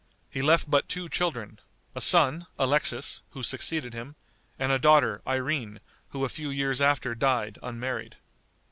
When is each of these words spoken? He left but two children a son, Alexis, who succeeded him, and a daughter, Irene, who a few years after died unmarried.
He 0.31 0.41
left 0.41 0.67
but 0.67 0.89
two 0.89 1.07
children 1.09 1.59
a 1.93 2.01
son, 2.01 2.47
Alexis, 2.57 3.21
who 3.33 3.43
succeeded 3.43 3.93
him, 3.93 4.15
and 4.57 4.71
a 4.71 4.79
daughter, 4.79 5.21
Irene, 5.27 5.79
who 6.09 6.25
a 6.25 6.27
few 6.27 6.49
years 6.49 6.81
after 6.81 7.13
died 7.13 7.59
unmarried. 7.61 8.15